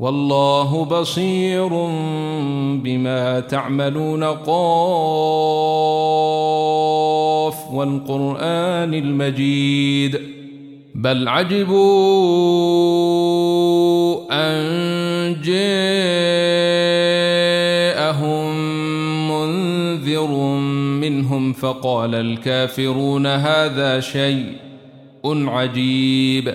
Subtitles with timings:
[0.00, 1.68] والله بصير
[2.84, 4.46] بما تعملون قاف
[7.72, 10.20] والقرآن المجيد
[10.94, 11.76] بل عجبوا
[14.30, 15.66] أن جاءهم
[19.30, 20.30] منذر
[21.00, 24.52] منهم فقال الكافرون هذا شيء
[25.48, 26.54] عجيب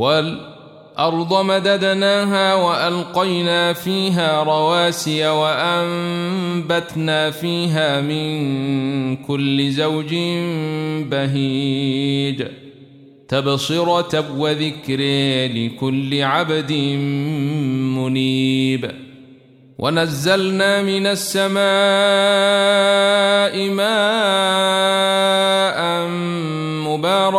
[0.00, 10.14] والأرض مددناها وألقينا فيها رواسي وأنبتنا فيها من كل زوج
[11.10, 12.46] بهيج.
[13.28, 14.98] تبصرة وذكر
[15.54, 16.72] لكل عبد
[17.96, 18.90] منيب.
[19.78, 21.60] ونزلنا من السماء
[23.68, 25.39] ماء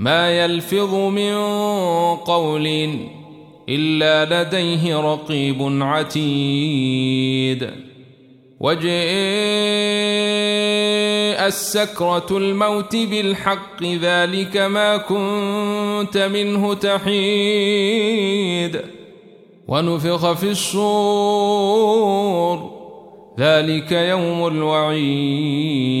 [0.00, 1.34] ما يلفظ من
[2.16, 2.66] قول
[3.68, 7.70] إلا لديه رقيب عتيد.
[8.60, 8.90] وجاء
[11.46, 18.20] السكرة الموت بالحق ذلك ما كنت منه تحيد.
[19.68, 21.90] ونفخ في الصور
[23.38, 26.00] ذلك يوم الوعيد.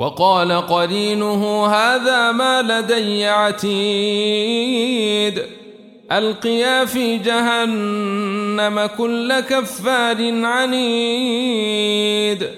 [0.00, 5.42] وقال قرينه هذا ما لدي عتيد.
[6.12, 12.48] ألقيا في جهنم كل كفار عنيد.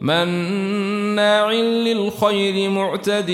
[0.00, 3.30] مناع للخير معتد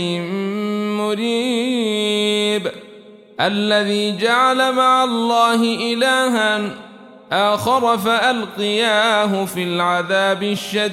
[0.98, 2.68] مريب.
[3.40, 6.60] الذي جعل مع الله إلها
[7.32, 10.92] آخر فألقياه في العذاب الشديد.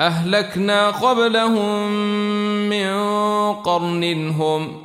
[0.00, 1.88] أهلكنا قبلهم
[2.68, 2.92] من
[3.52, 4.80] قرن هم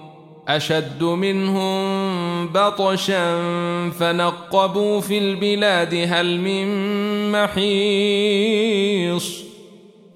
[0.47, 3.39] أشد منهم بطشا
[3.89, 6.67] فنقبوا في البلاد هل من
[7.31, 8.29] محيص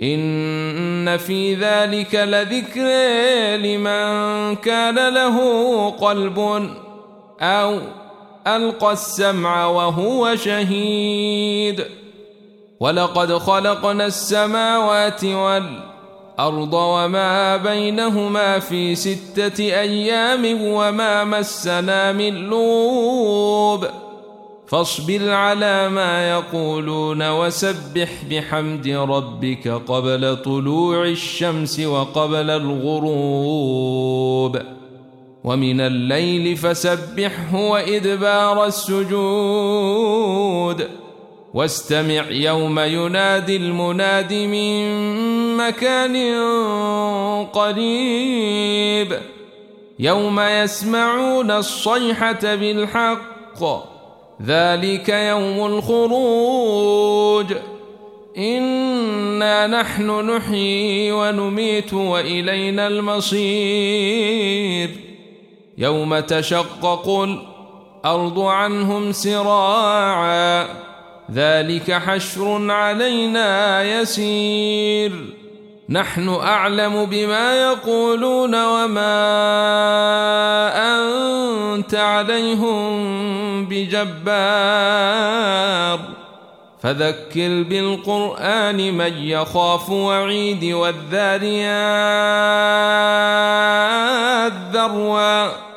[0.04, 2.88] إن في ذلك لذكر
[3.56, 6.40] لمن كان له قلب
[7.42, 7.80] أو
[8.48, 11.86] ألقى السمع وهو شهيد
[12.84, 23.86] ولقد خلقنا السماوات والأرض وما بينهما في ستة أيام وما مسنا من لوب
[24.68, 33.94] فاصبر على ما يقولون وسبح بحمد ربك قبل طلوع الشمس وقبل الغروب.
[35.44, 40.24] ومن الليل فسبحه وإدبار السجود.
[41.54, 46.16] واستمع يوم ينادي المناد من مكان
[47.44, 49.20] قريب.
[50.00, 53.64] يوم يسمعون الصيحة بالحق.
[54.46, 57.54] ذلك يوم الخروج.
[58.38, 64.90] إنا نحن نحيي ونميت وإلينا المصير.
[65.78, 70.93] يوم تشقق الأرض عنهم سراعا.
[71.32, 75.12] ذلك حشر علينا يسير.
[75.90, 79.14] نحن أعلم بما يقولون وما
[80.96, 85.04] أنت عليهم بجبار.
[86.84, 91.64] فذكر بالقرآن من يخاف وعيد والذاريات
[94.74, 95.73] ذروا.